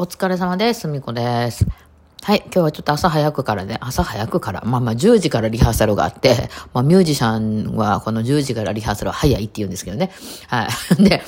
[0.00, 0.82] お疲れ様です。
[0.82, 1.66] すみこです。
[2.22, 2.42] はい。
[2.44, 10.12] 今日はちょっと朝早くからね、朝早くから、まあまあ10時からリハーサルがあって、まあミュージシャンはこの10時からリハーサルは早いって言うんですけどね。
[10.46, 10.68] は
[11.00, 11.02] い。
[11.02, 11.20] で、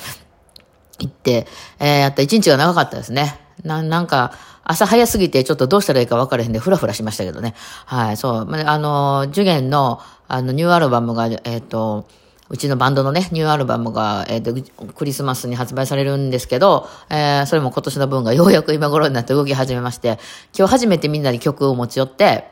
[0.99, 1.47] 行って、
[1.79, 3.41] えー、やった一日が長かったですね。
[3.65, 4.31] な、なんか、
[4.63, 7.55] 朝早すぎてちょっとどうしたらいいか分からへんで、ふらふらしましたけどね。
[7.85, 8.55] はい、そう。
[8.55, 9.99] ああの、受験の、
[10.29, 12.05] あの、ニューアルバムが、えっ、と、
[12.51, 14.53] うちのバンドのね、ニューアルバムが、えっ、と、
[14.93, 20.19] クリスマスに発売されるんですけど、えー、それも今年の分がようやく今頃になって動き始めまして、
[20.53, 22.49] 今日初めてみんなに曲を持ち寄って、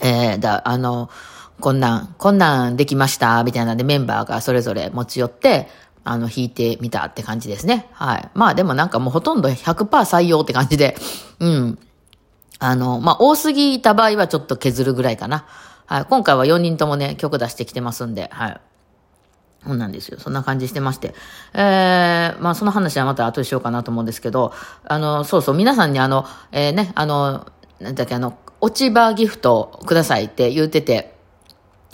[0.00, 1.10] えー、だ、あの、
[1.60, 5.68] こんなん、こんなんできました、みたいなんでメンバーがそれぞれ持ち寄って、
[6.02, 7.88] あの、弾いてみたって感じですね。
[7.92, 8.30] はい。
[8.32, 10.96] まあでもなんかもうほとんど100%採用って感じで、
[11.40, 11.78] うん。
[12.58, 15.44] あの、まあ多すぎた場合はちょっと削るぐらいかな。
[15.84, 16.04] はい。
[16.06, 18.60] 今回は4人ともね、曲出してきてますんで、はい。
[19.64, 20.18] そうなんですよ。
[20.18, 21.14] そんな感じしてまして。
[21.52, 24.52] えー、まあその話はまた後でしようかなと思うんですけど、
[24.84, 27.46] あの、そうそう、皆さんにあの、えー、ね、あの、
[27.78, 31.14] なんだっけ、あの、落ち葉ギフトくださいって言ってて、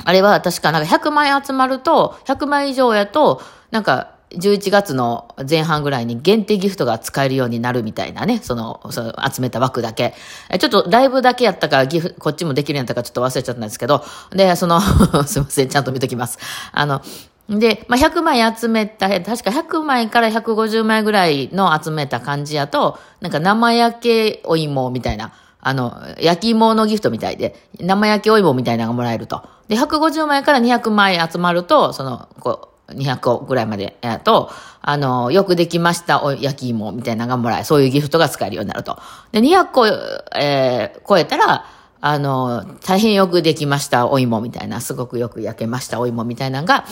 [0.04, 10.14] あれは確かなんか100枚集まると、100枚以上やと、なんか、11月の前半ぐらいに限定ギフトが使えるようになるみたいなね、その、その集めた枠だけ。
[10.58, 14.80] ちょっとライブだけやったからギフ、こっちもできるんやったかちょっと忘れちゃったんですけど、で、その、
[15.24, 16.38] すいません、ちゃんと見ときます。
[16.72, 17.02] あの、
[17.48, 29.42] で、まあ、100枚集めた、確か100枚から150枚ぐらいの集めた感じやと、なんか生焼けお芋みたいな、あの、焼き芋のギフトみたいで、生焼きお芋みたいなのがもらえると。
[29.68, 38.98] で、150枚から200枚集まると、その、こう、200個ぐらいまでやと、あの、よくできましたお焼き芋みたいなのがもらえ、そういうギフトが使えるようになると。
[39.32, 41.64] で、200個、えー、超えたら、
[42.00, 46.84] あの、大変よくできましたお芋みたいな、すごくよく焼けましたお芋みたいなのが、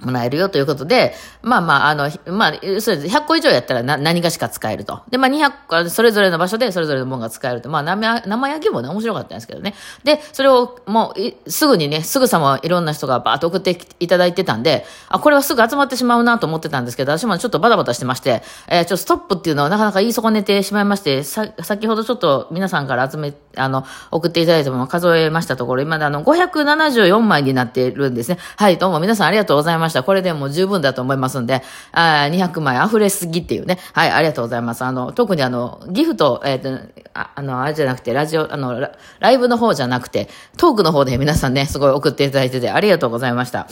[0.00, 5.02] もらえるよということで、まあまあ、あの、まあ、それ100個以上やったらな何がしか使えると。
[5.10, 5.52] で、まあ200
[5.84, 7.68] 個、それぞれの場所でそれぞれのものが使えると。
[7.68, 9.74] まあ生、生焼きもね、面白かったんですけどね。
[10.04, 28.38] で、それをもう、すぐにね、すぐさまいろんな人がバーッと送っていただいてたんで、あ、これはすぐ集まってしまうなと思ってたんですけど、私もちょっとバタバタしてまして、えー、ちょっとストップっていうのはなかなか言い損ねてしまいまして、さ、先ほどちょっと皆さんから集め、あの、送っていただいたものを数えましたところ、今であの、574枚になっているんですね。
[28.56, 29.87] はい、どうも皆さんありがとうございました。
[29.88, 31.62] ましたこれでもう十分だと思いますんで、
[31.92, 33.78] あ200枚溢れすぎっていうね。
[33.92, 34.84] はい、ありがとうございます。
[34.84, 43.66] あの、特にあの、ギフト、えっ、ー、と、ああの、あれじゃなくて、ラジオ、あのラ、ライブの方じゃなくて、トークの方で皆さんね、すごい送っていただいてて、ありがとうございました。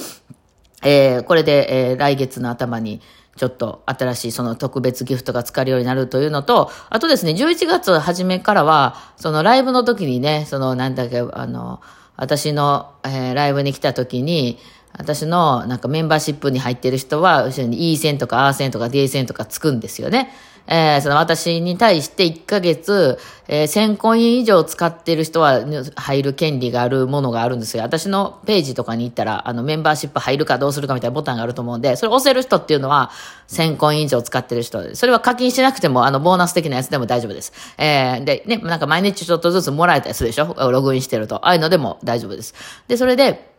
[0.82, 3.00] えー、これで、えー、来月の頭に、
[3.37, 11.83] ちょっと新しいその特別ギフトが使えるようになるというのと、あとですね、11月初めからは、そのライブの時にね、そのなんだっけ、あの、
[12.16, 14.59] 私の、えー、ライブに来た時に、
[14.99, 20.31] 私のなんかメンバーシップに入ってる人は、後ろに E 線とか R 線とか D 線とかつくんですよね。
[20.69, 23.19] えー、その私に対して1ヶ月、
[23.49, 25.65] えー、1000コイン以上使ってる人は
[25.95, 27.84] 入る権利があるものがあるんですよ。
[27.84, 33.11] 私のページとかに行ったら、あのメンバーシップ入るかどうするかみたいなボタンがあると思うんで、それ押せる人っていうのは
[33.49, 37.53] 1000コイン以上使ってる人、それは課金しなくても、あの、ボーナス的なやつでも大丈夫です。
[37.78, 40.55] えー、で、ね、なんか毎日ちょっとずつもらえたりするでしょ？
[40.71, 41.37] ログインしてると。
[41.37, 42.55] ああいうのでも大丈夫です。
[42.89, 43.56] で、それで、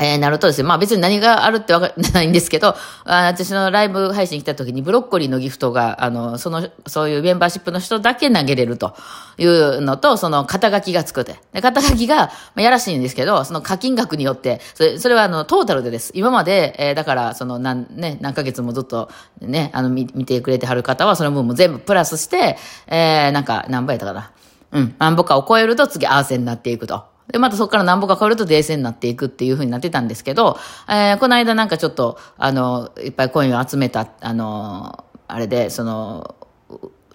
[0.00, 8.94] えー、なるとですね、まあ別に何があるってわかないんですけど、あ私のライブ配信来た時にブロッコリーのギフトが、あの、その、そういうメンバーシップの人だけ投げれると
[9.38, 11.36] いうのと、その肩書きがつくて。
[11.52, 16.12] で肩書きが、まあ、やらしいんですけど、その課金額によって、それそれはあの、トータルでです。
[16.14, 19.10] 今まで、えー、だから、その、何、ね、何ヶ月もずっと、
[19.40, 24.32] ね、あの、見てくれてはる方は、その分も全部プラスして、えー、なんか、何倍やったかな。
[24.70, 27.17] うん、何ぼかを超えると次、アーセンになっていくと。
[27.32, 30.58] で、またそこから何ぼか変わると冷静になっていくっていう風になってたんですけど、
[30.88, 36.34] えー、この間なんかちょっと、あの、いっぱいコインを集めた、あの、あれで、その、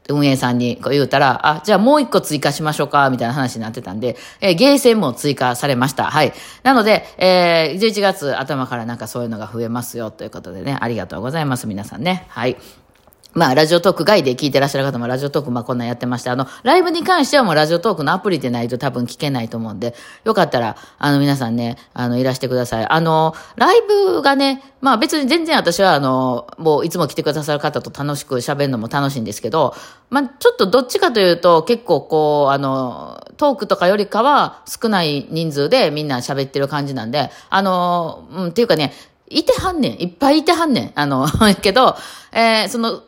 [0.09, 6.05] 運営さんにこう言うたら、あ、じゃあもう一個追加しましょうか、みたいな話になってたんで、えー、ゲーセンも追加されました。
[6.05, 6.33] はい。
[6.63, 12.25] なので、えー、11月頭からなんかそういうのが増えますよ、ということでね、ありがとうございます、皆さんね。
[12.29, 12.57] はい。
[13.33, 22.87] まあ、ラジオトーク外で聞いてらっしゃる方もラジオトークまあこんなんやってまして、あの、ライブに関してはもうラジオトークのアプリでないと多分聞けないと思うんで、よかったら、あの、皆さんね、あの、いらしてください。
[22.87, 29.73] あの、ライブがね、まあ別に全然私はあの、もういつも来てくださる方と楽しく喋るのも楽しいんですけど、
[30.09, 38.93] まあちょっとどっちかというと結構こう、あの、トークとかよりかは少ない人数でみんな喋ってる感じなんで、あの、うん、っていうかね、
[39.29, 40.01] いてはんねん。
[40.01, 40.91] いっぱいいてはんねん。
[40.95, 41.27] あの、
[41.61, 41.95] けど、
[42.31, 43.01] えー、その、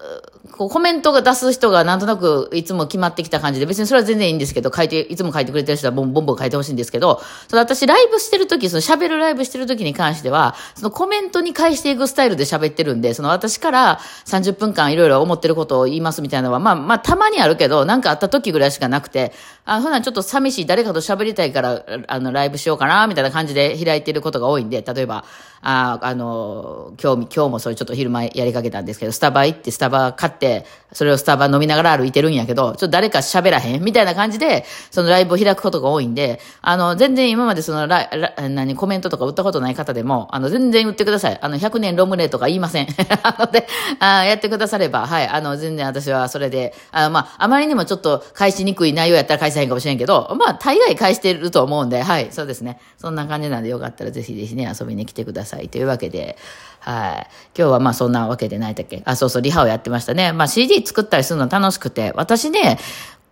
[0.55, 19.33] こうコメントが出す人がなんとなくいつも決まってきた感じで、別にそれは全然いいんですけど、書いて、いつも書いてくれてる人はボンボンボン書いてほしいんですけど、その私ライブしてる時、その喋るライブしてる時に関しては、そのコメントに返していくスタイルで喋ってるんで、その私から30分間いろいろ思ってることを言いますみたいなのは、まあまあたまにあるけど、なんかあった時ぐらいしかなくて、
[19.65, 25.25] あ、普段ちょっと寂しい、誰かと喋りたいから、あの、ライブしようかな、みたいな感じで開いてることが多いんで、例えば、
[25.61, 30.63] あ、あの、今日、今日もそれちょっと昼間やりかけたんですけど、スタバ行ってスタバ買って、
[30.95, 33.83] それをスタバ飲みながら歩いてるんやけど、ちょっと誰か喋らへん？
[33.83, 41.37] みたいな感じで、そのライブを開くことが多いんで、あの、全然今までそのラ、ラ、何、コメントとか打ったことない方でも、あの、全然打ってください。
[41.41, 42.87] あの、100年ロムネとか言いません。
[43.23, 43.67] なので、
[43.99, 52.79] あやってくだされば、はい、あの、全然私はそれで、あまあ、あまりにもちょっと返しにくい内容やったら返せへんかもしれんけど、まあ、大概返してると思うんで、はい、そうですね。
[52.97, 55.67] そんな感じなんでよかったらぜひぜひね、遊びに来てください。
[55.69, 56.37] というわけで、
[56.79, 57.27] はい。
[57.57, 59.01] 今日はまあそんなわけでないだっけ？
[59.05, 60.31] あ、そうそう、リハをやってましたね。
[60.33, 62.77] まあ CD 作ったりするの楽しくて、私ね、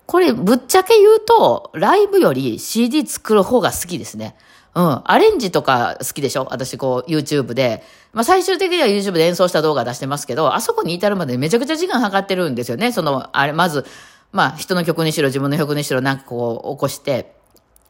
[0.05, 4.35] これぶっちゃけ言うと、ライブより CD 作る方が好きですね。
[4.75, 5.01] うん。
[5.05, 6.47] アレンジとか好きでしょ？
[6.49, 7.83] 私こう YouTube で。
[8.11, 12.91] まあ最終的には YouTube で演奏した動画出してますけど、あそこに至るまでめちゃくちゃ時間かかってるんですよね。
[12.91, 13.85] その、あれ、まず、
[14.31, 17.35] まあ人の曲にしろ自分の曲にしろなんかこう起こして、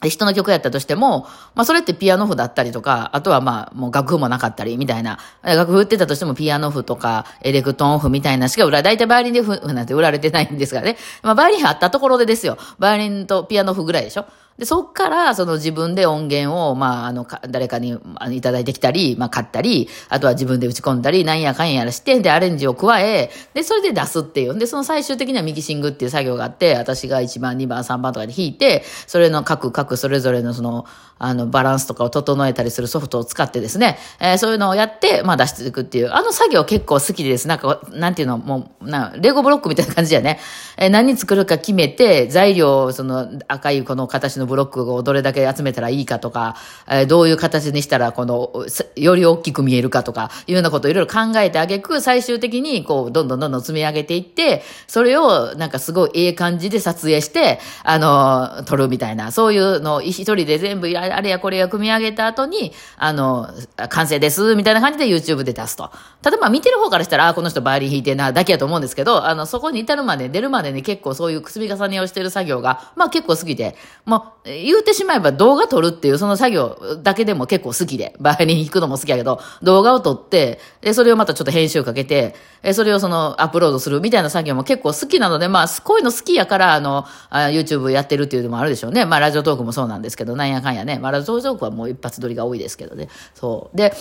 [0.09, 10.97] 人の曲やったとしても、まあそれってピアノ譜だったりとか、あとはまあもう楽譜もなかったりみたいな、楽譜売ってたとしてもピアノ譜とかエレクトーン譜みたいなしか売ら、だいたいバイオリンで譜なんて売られてないんですがね。
[11.21, 12.57] まあバイオリンあったところでですよ。
[12.79, 14.25] バイオリンとピアノ譜ぐらいでしょ。
[14.57, 24.57] で、そっから、その自分で音源を、まあ、あの、誰かにあのいただいてきたり、まあ、買ったり、あとは自分で打ち込んだり、なんやかんやらして、で、アレンジを加え、で、それで出すっていう。
[24.57, 30.85] で、その最終的にはミキシングっていう作業があって、私が1番、2番、3番とかで弾いて、それの各、各それぞれのその、
[31.19, 36.11] あの、バランスとかを整えたりするソフトを使ってですね、えー、そういうのをやって、まあ、出していくっていう。
[36.11, 37.47] あの作業結構好きです。
[37.47, 40.39] なんか、なんていうの、もう、な、レゴブロックみたいな感じやね。
[40.77, 46.55] えー、何作るか決めて、材料、その、赤いこの形のブロックをどれだけ集めたらいいかとか、
[46.87, 48.51] えー、どういう形にしたら、この、
[48.95, 63.49] より大きく見えるかとか、いうようなことをいろいろ考えてあげく、最終的に、こう、どんどんどんどん積み上げていって、それを、なんかすごいええ感じで撮影して、あの、撮るみたいな、そういうのを一人で全部、あれやこれや組み上げた後に、あの、
[63.89, 65.91] 完成です、みたいな感じで YouTube で出すと。
[66.21, 73.75] ただまあ見てる方からしたら、あ、この人バイオリン弾いてな、だけやと思うんですけど、あの、そこに至るまで、出るまでに結構そういう積み重ねをしてる作業が、まあ結構好きで、
[74.05, 89.05] もう、言うてしまえば動画撮るっていうその作業だけでも結構好きで、バイオリン弾くのも好きやけど、動画を撮って、で、それをまたちょっと編集かけて、え、それをそのアップロードするみたいな作業も結構好きなので、まあ、こういうの好きやから、あの、YouTube やってるっていうのもあるでしょうね。
[89.05, 90.99] まあ、ラジオトークもそうなんですけど、なんやかんやね。
[90.99, 93.07] まあ、ラジオトークはもう一発撮りが多いですけどね。
[93.33, 93.77] そう。
[93.77, 93.93] で、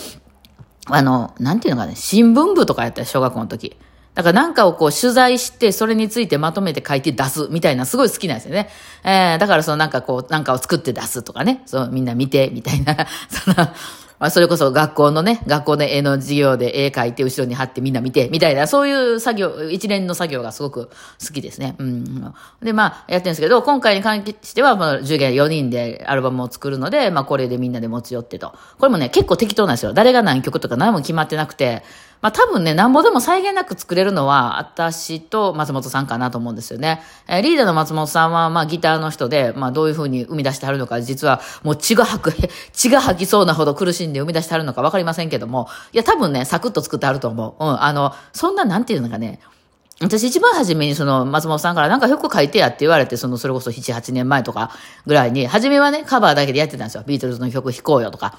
[0.87, 3.77] あの、なんていうのかね、新聞部とかやったら小学校の時。
[4.15, 8.69] だからなんかをこう取材して、それについてまとめて書いて出すみたいな、すごい好きなんですよね。
[9.03, 12.95] えー、だからそのなんかこう、なんかを作って出すとかね、そう、みんな見て、みたいな、
[13.29, 13.55] その、
[14.23, 20.89] まあ、それこそ学校のね、学校で絵の授業で絵描いて後ろに貼ってみんな見て、みたいな、そういう作業、一連の作業がすごく
[21.19, 21.75] 好きですね。
[21.77, 22.33] うん。
[22.61, 28.53] で、まあ、やってるんですけど、今回に関しては、まあ、授業4人でアルバムを作るので、まあ、これでみんなで持ち寄ってと。
[28.77, 29.91] これもね、結構適当なんですよ。
[29.91, 31.83] 誰が何曲とか何も決まってなくて、
[32.23, 37.01] まあ多分ね、なんぼでも再現なく作れるのは、私と松本さんかなと思うんですよね。
[37.27, 42.33] えー、リーダーの松本さんは、まあギターの人で、まあどういう風に生み出してはるのか、実はもう血が吐く、
[42.71, 47.61] 血が吐きそうなほど苦しんで生み出してはるのかわかりませんけども、いや多分ね、サクッと作ってあると思う。
[47.61, 49.41] うん、あの、そんななんていうのかね、
[49.99, 54.71] 私一番初めにその松本さんからなんか曲書いてやって言われて、そのそれこそ7、8年前とか
[55.05, 57.03] ぐらいに、初めはね、カバーだけでやってたんですよ。
[57.05, 58.37] ビートルズの曲弾こうよとか。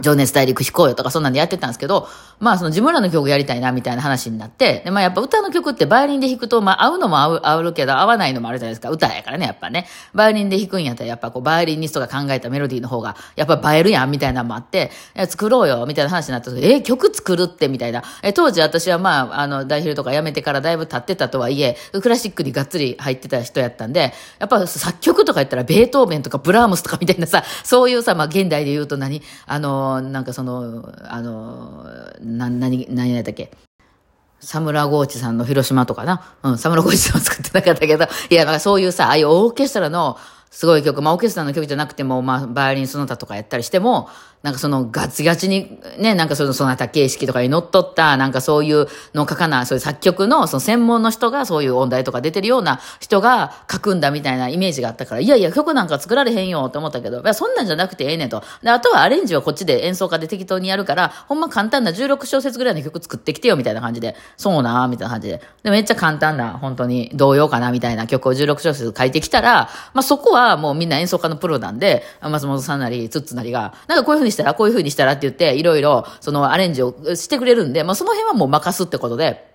[0.00, 8.90] 情熱大陸弾こうよとかそんなんでやってたんですけど、まあその自分らの曲やりたいなみたいな話になって、でまあやっぱ歌の曲ってバイオリンで弾くと、まあ合うのも合う、合うけど合わないのもあるじゃないですか。
[8.90, 9.86] 歌やからね、やっぱね。
[10.14, 14.90] バイオリンで弾くんやったらやっぱこうバイオリニストが考えたメロディーの方がやっぱ映えるやんみたいなのもあって、
[15.28, 18.02] 作ろうよみたいな話になった時、え、曲作るってみたいな。
[18.22, 29.22] え、当時私はまあ、あの、大ヒルとか辞めてからだいぶ経ってたとはいえ、クラシックにがっつり入ってた人やったんで、やっぱ作曲とか言ったらベートーベンとかブラームスとかみたいなさ、そういうさ、まあ現代で言うと何？
[29.46, 31.84] あの、なんかその、あの、
[32.20, 33.50] な、何、何やったっけ？
[34.38, 36.34] サムラゴーチさんの広島とかな？
[36.42, 40.16] うん、サムラゴーチさんは作ってなかったけど、いや、なんかそういうさ、ああいうオーケストラの
[40.50, 44.08] すごい曲、まあオーケストラの曲じゃなくても、まあバイオリンその他とかやったりしても、
[44.42, 58.42] なんかそのガチガチにね、なんかそのその他形式とかに乗っ取った、なんかそういうの書かな、そういう作曲のその専門の人がそういう音大とか出てるような人が書くんだみたいなイメージがあったから、いやいや曲なんか作られへんよって思ったけど、いやそんなんじゃなくてええねんと。
[58.62, 65.42] で、あとはアレンジはこっちで演奏家で適当にやるから、ほんま簡単な16小節ぐらいの曲作ってきてよみたいな感じで、そうなみたいな感じで。
[65.62, 79.50] で、めっちゃ簡単な、本当に童謡かなみたいな曲を16小節書いてきたら、まあそこはもうみんな演奏家のプロなんで、松本さんなり、ツッツなりが、なんかこういう風にしたら、こういう風にしたらって言って、いろいろ、そのアレンジをしてくれるんで、まあその辺はもう任すってことで、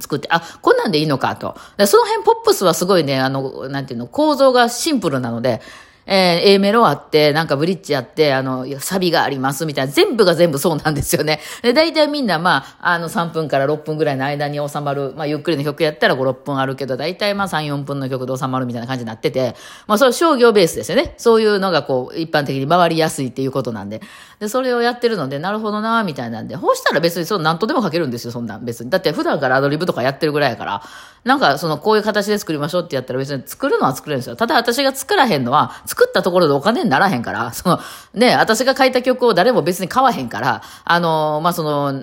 [0.00, 1.56] 作って、あ、こんなんでいいのかと。
[1.86, 5.60] その辺ポップスはすごいね、あの、なんていうの、構造がシンプルなので、
[6.06, 11.40] えー、A メロあって、なんかブリッジあって、あの、サビがありますみたいな、全部が全部そうなんですよね。
[11.62, 19.54] で、大体みんな、まあ、あの、3分から6分ぐらいの間に収まる、まあ、ゆっくりの曲やったら5、6分あるけど、大体まあ、3、4分の曲で収まるみたいな感じになってて、
[19.86, 21.14] まあ、それ商業ベースですよね。
[21.18, 24.00] そういうのがこう、一般的に回りやすいっていうことなんで。
[24.40, 28.90] で、それをやってるので、なるほどな、みたいなんで、ほうしたら別にそう、なんとでも書けるんですよ、そんなん別に。
[28.90, 30.82] だって普段からアドリブとかやってるぐらいやから、
[31.24, 34.34] なんか、その、こういう形で作りましょうってやったら別に作るのは作れるんですよ。
[34.34, 37.78] ただ私が作らへんのは、作ったところでお金にならへんから、その、
[38.12, 41.94] ね、私が書いた曲を誰も別に買わへんから、あの、まあ、その、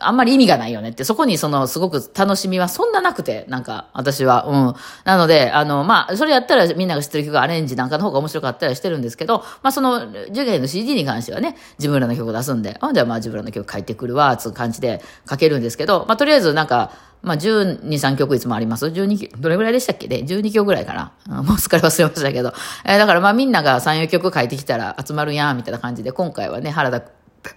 [0.00, 4.74] あんまり意味がないよねって、そこにその、すごく楽しみはそんななくて、なんか、私は、うん。
[5.04, 15.00] なので、あの、まあ、それやったらみんなが知ってる曲アレンジなんかの方が面白かったりしてるんですけど、まあ、その、受験の CD に関してはね、自分らの曲出すんで、ほんで、まあ、自分らの曲書いてくるわ、つう感じで
[15.30, 16.90] 書けるんですけど、まあ、とりあえずなんか、
[17.24, 20.06] まあ、12、3曲いつもあります ?12 どれぐらいでしたっけ？
[20.08, 21.12] ね ?12 曲ぐらいかな。
[21.42, 22.52] もうすっかり忘れましたけど。
[22.84, 27.02] えー、だからまあみんなが3、4曲書いてきたら集まるやん、みたいな感じで、今回はね、原田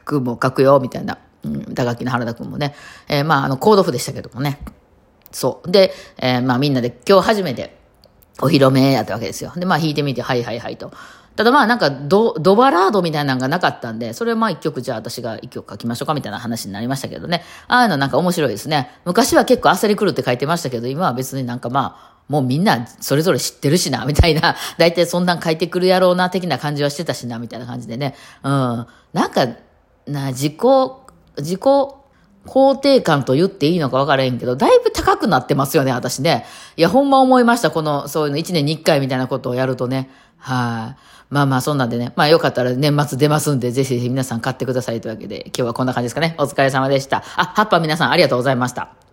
[0.06, 1.18] くんも書くよ、みたいな。
[1.44, 2.76] うん、打楽器の原田くんもね。
[3.08, 4.60] えー、まあ、あの、コード譜でしたけどもね。
[5.32, 5.72] そう。
[5.72, 7.78] で、えー、まあみんなで今日初めて
[8.42, 9.52] お披露目やったわけですよ。
[9.56, 10.92] で、まあ弾いてみて、はいはいはいと。
[11.38, 17.44] ただまあなんかド、ドバラードみたいなのがなかったんで、それはまあ一曲じゃあ私が一曲書きましょうかみたいな話になりましたけどね。
[17.68, 18.90] ああいうのなんか面白いですね。
[19.06, 28.16] 昔は結構焦り狂って書いてましたけど、今は別になんかまあ、もうみんなそれぞれ知ってるしな、みたいな、 大体そんなん書いてくるやろうな、的な感じはしてたしな、みたいな感じでね。
[28.44, 28.88] うん。
[29.14, 29.48] なんか、
[30.08, 30.56] な、自己、
[31.38, 31.62] 自己、
[32.48, 36.46] 肯定感と言っていいのか分からへんけど、だいぶ高くなってますよね、私ね。
[36.78, 40.10] いや、ほんま思いました、この、そういうの、1年に1回みたいなことをやるとね。
[40.38, 42.14] はい、まあまあ、そんなんでね。
[42.16, 46.36] まあよかったら年末出ますんで、ぜひぜひ皆さん買ってくださいというわけで、今日はこんな感じですかね。
[46.38, 47.24] お疲れ様でした。
[47.36, 49.07] あ、葉っぱ皆さんありがとうございました。